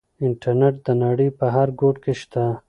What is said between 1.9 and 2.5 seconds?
کې شته.